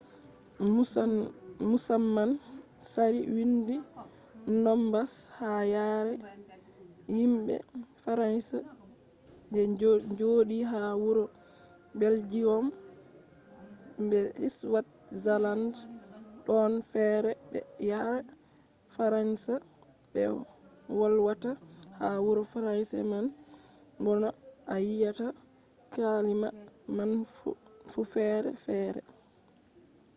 [1.69, 2.31] musamman
[2.89, 3.75] tsari windi
[4.63, 6.13] nombas ha yare
[7.15, 7.55] himɓe
[8.01, 8.57] faransa
[9.53, 9.61] je
[10.19, 11.25] joɗi ha wuro
[11.99, 12.65] beljiyom
[14.09, 14.19] be
[14.55, 15.71] switzaland
[16.45, 17.59] ɗon fere be
[17.89, 18.21] yare
[18.93, 19.53] faransa
[20.13, 20.21] ɓe
[20.97, 21.51] wolwata
[21.99, 23.25] ha wuro fransa man
[24.03, 24.29] bo no
[24.73, 25.27] a wiyata
[25.93, 26.49] kalima
[26.97, 27.11] man
[27.91, 29.01] fu fere fere